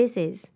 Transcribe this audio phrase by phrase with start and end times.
[0.00, 0.50] This is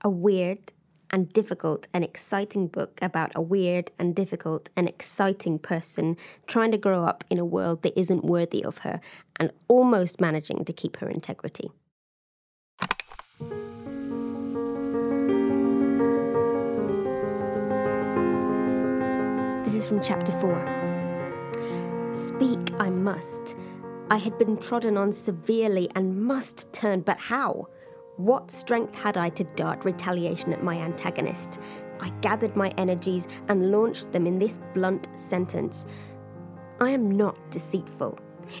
[0.00, 0.72] a weird
[1.10, 6.78] and difficult and exciting book about a weird and difficult and exciting person trying to
[6.78, 9.02] grow up in a world that isn't worthy of her
[9.38, 11.70] and almost managing to keep her integrity.
[19.64, 22.14] This is from chapter 4.
[22.14, 23.56] Speak I must.
[24.10, 27.68] I had been trodden on severely and must turn, but how?
[28.16, 31.60] What strength had I to dart retaliation at my antagonist?
[32.00, 35.86] I gathered my energies and launched them in this blunt sentence
[36.80, 38.18] I am not deceitful.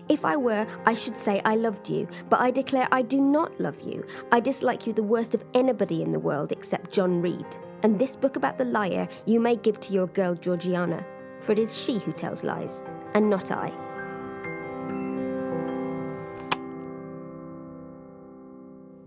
[0.08, 3.60] If I were, I should say I loved you, but I declare I do not
[3.60, 4.06] love you.
[4.32, 7.46] I dislike you the worst of anybody in the world except John Reed.
[7.82, 11.06] And this book about the liar you may give to your girl Georgiana,
[11.40, 13.85] for it is she who tells lies, and not I.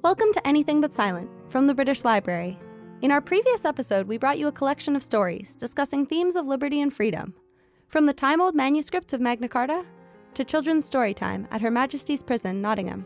[0.01, 2.57] Welcome to Anything But Silent from the British Library.
[3.01, 6.79] In our previous episode, we brought you a collection of stories discussing themes of liberty
[6.79, 7.33] and freedom,
[7.89, 9.85] from the time old manuscripts of Magna Carta
[10.35, 13.05] to children's story time at Her Majesty's Prison, Nottingham.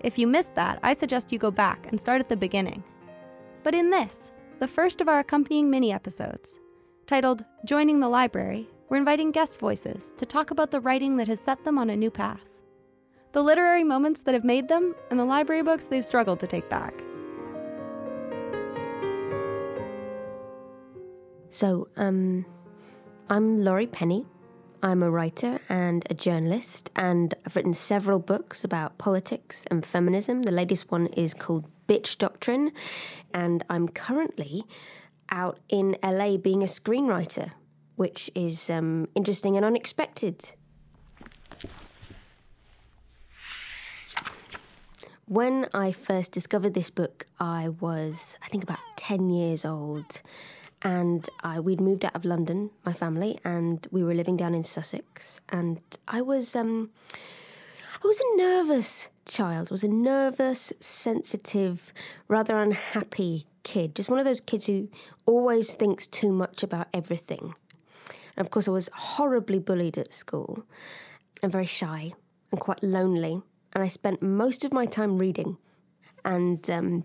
[0.00, 2.82] If you missed that, I suggest you go back and start at the beginning.
[3.62, 6.58] But in this, the first of our accompanying mini episodes,
[7.06, 11.38] titled Joining the Library, we're inviting guest voices to talk about the writing that has
[11.38, 12.51] set them on a new path
[13.32, 16.68] the literary moments that have made them, and the library books they've struggled to take
[16.68, 17.02] back.
[21.48, 22.46] So, um,
[23.28, 24.26] I'm Laurie Penny.
[24.82, 30.42] I'm a writer and a journalist, and I've written several books about politics and feminism.
[30.42, 32.72] The latest one is called Bitch Doctrine,
[33.32, 34.64] and I'm currently
[35.30, 37.52] out in LA being a screenwriter,
[37.96, 40.52] which is um, interesting and unexpected.
[45.32, 50.20] When I first discovered this book, I was, I think, about 10 years old.
[50.82, 54.62] And I, we'd moved out of London, my family, and we were living down in
[54.62, 55.40] Sussex.
[55.48, 59.70] And I was, um, I was a nervous child.
[59.70, 61.94] Was a nervous, sensitive,
[62.28, 63.94] rather unhappy kid.
[63.94, 64.90] Just one of those kids who
[65.24, 67.54] always thinks too much about everything.
[68.36, 70.66] And of course, I was horribly bullied at school
[71.42, 72.12] and very shy
[72.50, 73.40] and quite lonely
[73.74, 75.56] and I spent most of my time reading.
[76.24, 77.04] And um,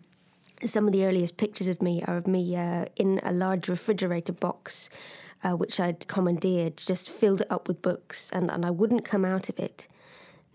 [0.65, 4.33] some of the earliest pictures of me are of me uh, in a large refrigerator
[4.33, 4.89] box,
[5.43, 9.25] uh, which I'd commandeered, just filled it up with books, and, and I wouldn't come
[9.25, 9.87] out of it.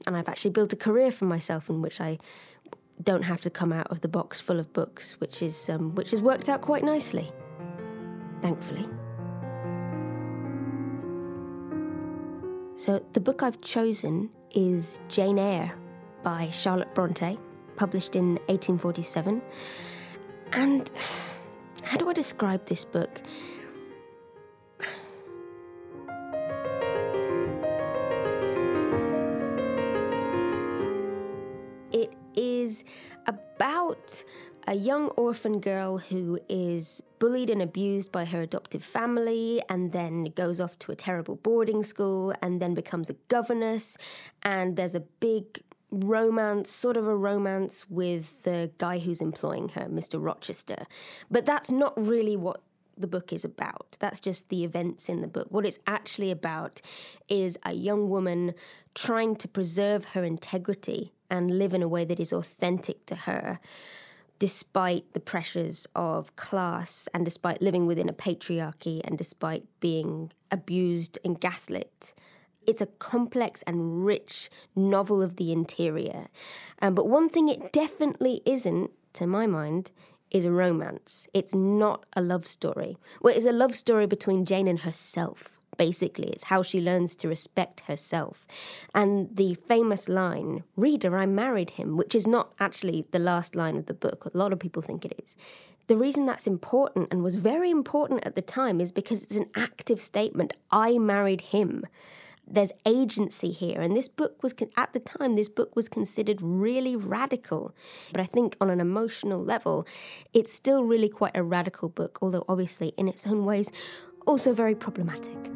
[0.07, 2.19] And I've actually built a career for myself in which I
[3.03, 6.11] don't have to come out of the box full of books, which is um, which
[6.11, 7.33] has worked out quite nicely,
[8.41, 8.89] thankfully.
[12.77, 15.73] So the book I've chosen is Jane Eyre
[16.23, 17.39] by Charlotte Bronte,
[17.77, 19.43] published in 1847.
[20.53, 20.91] And
[21.83, 23.21] how do I describe this book?
[31.93, 32.85] It is
[33.27, 34.25] about
[34.67, 40.25] a young orphan girl who is bullied and abused by her adoptive family and then
[40.25, 43.97] goes off to a terrible boarding school and then becomes a governess
[44.43, 49.83] and there's a big romance, sort of a romance with the guy who's employing her,
[49.83, 50.23] Mr.
[50.23, 50.87] Rochester.
[51.31, 52.63] But that's not really what
[52.97, 53.97] the book is about.
[54.01, 55.49] That's just the events in the book.
[55.51, 56.81] What it's actually about
[57.29, 58.55] is a young woman
[58.95, 63.61] trying to preserve her integrity and live in a way that is authentic to her.
[64.39, 71.19] Despite the pressures of class and despite living within a patriarchy and despite being abused
[71.25, 72.15] and gaslit
[72.67, 76.29] it's a complex and rich novel of the interior.
[76.81, 79.91] Um, but one thing it definitely isn't, to my mind,
[80.31, 81.29] is a romance.
[81.35, 82.97] It's not a love story.
[83.21, 85.59] Well, it's a love story between Jane and herself.
[85.77, 88.47] Basically, it's how she learns to respect herself.
[88.95, 93.77] And the famous line, Reader, I married him, which is not actually the last line
[93.77, 94.31] of the book.
[94.33, 95.35] A lot of people think it is.
[95.87, 99.51] The reason that's important and was very important at the time is because it's an
[99.57, 100.55] active statement.
[100.71, 101.87] I married him
[102.53, 103.81] there's agency here.
[103.81, 107.75] And this book was, at the time, this book was considered really radical.
[108.13, 109.87] But I think on an emotional level,
[110.33, 113.73] it's still really quite a radical book, although obviously in its own ways,
[114.27, 115.47] also very problematic.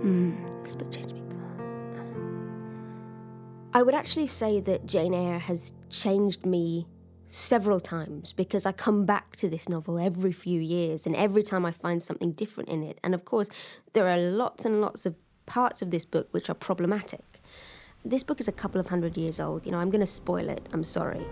[0.00, 1.22] Hmm, this book changed me.
[3.74, 6.86] I would actually say that Jane Eyre has changed me
[7.28, 11.66] several times because I come back to this novel every few years and every time
[11.66, 12.98] I find something different in it.
[13.02, 13.48] And of course,
[13.92, 15.14] there are lots and lots of
[15.46, 17.40] parts of this book which are problematic.
[18.04, 19.66] This book is a couple of hundred years old.
[19.66, 20.68] You know, I'm going to spoil it.
[20.72, 21.26] I'm sorry.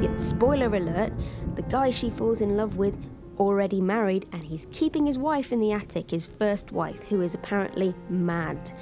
[0.00, 1.12] Yeah, spoiler alert
[1.54, 2.96] the guy she falls in love with
[3.38, 7.34] already married and he's keeping his wife in the attic, his first wife, who is
[7.34, 8.72] apparently mad.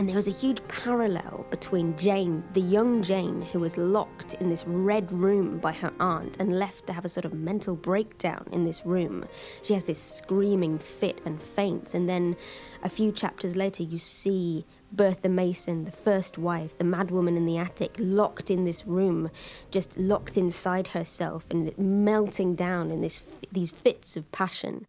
[0.00, 4.48] And there was a huge parallel between Jane, the young Jane, who was locked in
[4.48, 8.48] this red room by her aunt and left to have a sort of mental breakdown
[8.50, 9.26] in this room.
[9.60, 11.92] She has this screaming fit and faints.
[11.92, 12.38] And then
[12.82, 17.58] a few chapters later, you see Bertha Mason, the first wife, the madwoman in the
[17.58, 19.30] attic, locked in this room,
[19.70, 24.86] just locked inside herself and melting down in this, these fits of passion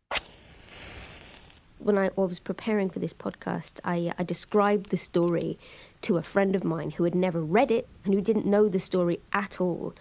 [1.83, 5.57] when I was preparing for this podcast, I, uh, I described the story
[6.01, 8.79] to a friend of mine who had never read it and who didn't know the
[8.79, 9.93] story at all.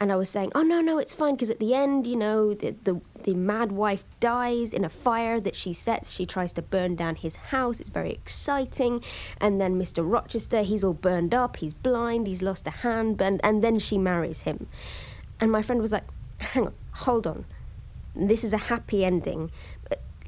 [0.00, 2.54] And I was saying, "Oh no, no, it's fine because at the end, you know,
[2.54, 6.12] the, the the mad wife dies in a fire that she sets.
[6.12, 7.80] She tries to burn down his house.
[7.80, 9.02] It's very exciting.
[9.40, 10.08] And then Mr.
[10.08, 11.56] Rochester, he's all burned up.
[11.56, 12.28] He's blind.
[12.28, 13.20] He's lost a hand.
[13.20, 14.68] And and then she marries him.
[15.40, 16.04] And my friend was like,
[16.38, 17.44] "Hang on, hold on.
[18.14, 19.50] This is a happy ending,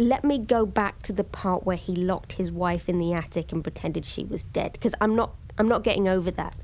[0.00, 3.52] let me go back to the part where he locked his wife in the attic
[3.52, 6.56] and pretended she was dead because I'm not I'm not getting over that.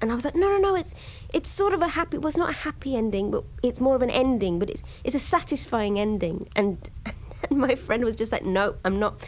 [0.00, 0.92] And I was like, no, no, no, it's
[1.32, 2.18] it's sort of a happy.
[2.18, 4.58] Well, it's not a happy ending, but it's more of an ending.
[4.58, 6.48] But it's it's a satisfying ending.
[6.56, 6.90] And,
[7.48, 9.24] and my friend was just like, no, I'm not.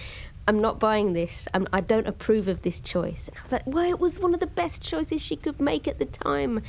[0.49, 1.49] I'm not buying this.
[1.54, 3.26] I'm, I do not approve of this choice.
[3.26, 5.88] And I was like, well, it was one of the best choices she could make
[5.88, 6.62] at the time.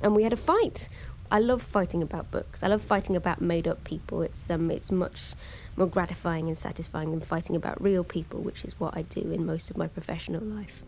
[0.00, 0.88] And we had a fight.
[1.32, 2.64] I love fighting about books.
[2.64, 4.22] I love fighting about made up people.
[4.22, 5.34] It's um, it's much
[5.76, 9.46] more gratifying and satisfying than fighting about real people, which is what I do in
[9.46, 10.82] most of my professional life.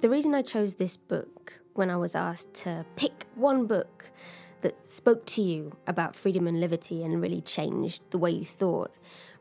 [0.00, 4.10] The reason I chose this book when I was asked to pick one book
[4.62, 8.92] that spoke to you about freedom and liberty and really changed the way you thought,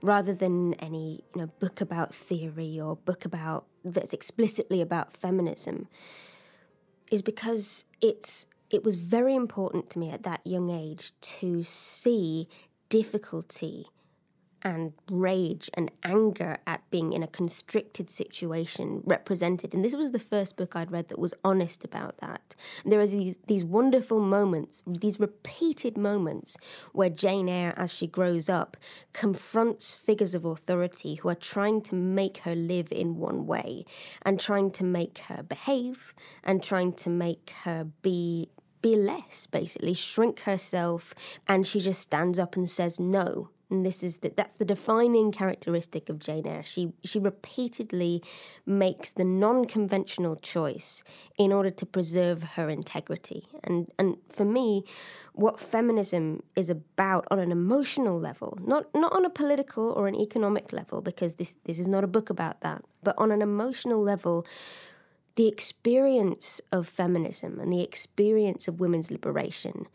[0.02, 5.88] rather than any you know book about theory or book about that's explicitly about feminism,
[7.12, 12.48] is because it's it was very important to me at that young age to see
[12.90, 13.88] difficulty
[14.62, 19.74] and rage and anger at being in a constricted situation represented.
[19.74, 22.56] And this was the first book I'd read that was honest about that.
[22.84, 26.58] And there are these, these wonderful moments, these repeated moments
[26.94, 28.78] where Jane Eyre, as she grows up,
[29.14, 33.86] confronts figures of authority who are trying to make her live in one way
[34.22, 36.14] and trying to make her behave
[36.44, 38.50] and trying to make her be
[38.82, 41.14] be less basically shrink herself
[41.48, 45.32] and she just stands up and says no and this is that that's the defining
[45.32, 46.64] characteristic of Jane Eyre.
[46.64, 48.24] She she repeatedly
[48.66, 51.04] makes the non-conventional choice
[51.38, 53.48] in order to preserve her integrity.
[53.64, 54.84] And and for me,
[55.34, 60.16] what feminism is about on an emotional level, not not on a political or an
[60.16, 64.02] economic level, because this this is not a book about that, but on an emotional
[64.02, 64.48] level,
[65.36, 69.86] the experience of feminism and the experience of women's liberation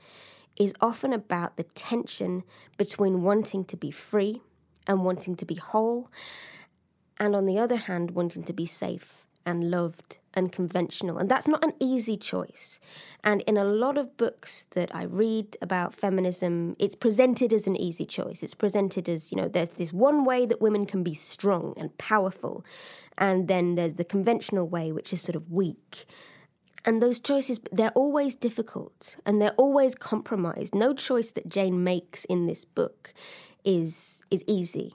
[0.59, 2.45] is often about the tension
[2.77, 4.41] between wanting to be free
[4.87, 6.11] and wanting to be whole,
[7.19, 11.19] and on the other hand, wanting to be safe and loved and conventional.
[11.19, 12.81] And that's not an easy choice.
[13.23, 17.77] And in a lot of books that I read about feminism, it's presented as an
[17.77, 18.43] easy choice.
[18.43, 21.97] It's presented as, you know, there's this one way that women can be strong and
[21.99, 22.65] powerful,
[23.19, 26.07] and then there's the conventional way, which is sort of weak
[26.85, 30.75] and those choices, they're always difficult and they're always compromised.
[30.75, 33.15] No choice that Jane makes in this book
[33.65, 34.95] is, is easy.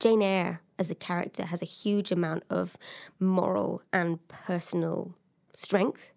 [0.00, 2.76] Jane Eyre, as a character, has a huge amount of
[3.20, 5.14] moral and personal
[5.54, 6.12] strength,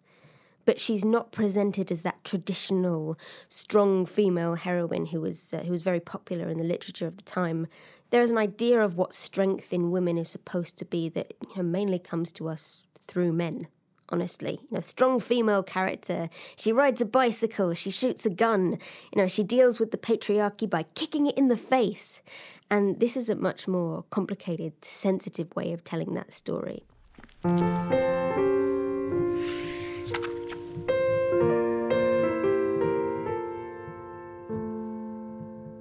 [0.65, 5.81] but she's not presented as that traditional strong female heroine who was, uh, who was
[5.81, 7.67] very popular in the literature of the time.
[8.09, 11.57] There is an idea of what strength in women is supposed to be that you
[11.57, 13.67] know, mainly comes to us through men
[14.11, 14.59] honestly.
[14.63, 16.29] You know, strong female character.
[16.55, 18.77] She rides a bicycle, she shoots a gun,
[19.13, 22.21] you know, she deals with the patriarchy by kicking it in the face.
[22.69, 26.83] And this is a much more complicated, sensitive way of telling that story.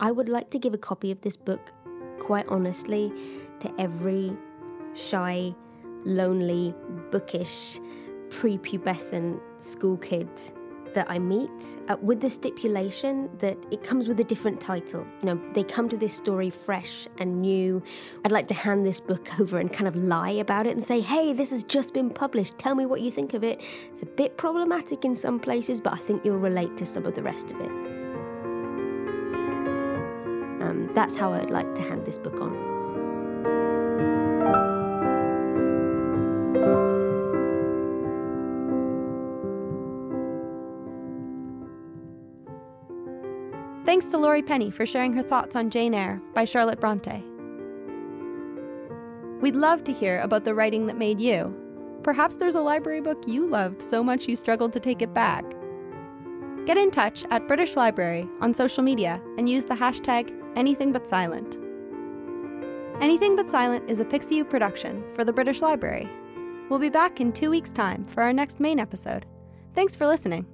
[0.02, 1.72] I would like to give a copy of this book,
[2.18, 3.12] quite honestly,
[3.60, 4.37] to every
[4.94, 5.54] shy,
[6.04, 6.75] lonely,
[7.10, 7.78] bookish,
[8.30, 10.28] prepubescent school kid
[10.94, 15.06] that I meet uh, with the stipulation that it comes with a different title.
[15.20, 17.82] You know, they come to this story fresh and new.
[18.25, 21.00] I'd like to hand this book over and kind of lie about it and say,
[21.00, 22.58] hey, this has just been published.
[22.58, 23.60] Tell me what you think of it.
[23.92, 27.14] It's a bit problematic in some places, but I think you'll relate to some of
[27.14, 27.70] the rest of it.
[30.62, 32.70] Um, that's how I'd like to hand this book on.
[43.90, 47.25] Thanks to Laurie Penny for sharing her thoughts on Jane Eyre by Charlotte Bronte.
[49.40, 51.52] We'd love to hear about the writing that made you.
[52.04, 55.44] Perhaps there's a library book you loved so much you struggled to take it back.
[56.66, 61.59] Get in touch at British Library on social media and use the hashtag AnythingButSilent.
[63.00, 66.09] Anything But Silent is a Pixiu production for the British Library.
[66.68, 69.26] We'll be back in two weeks' time for our next main episode.
[69.75, 70.47] Thanks for listening.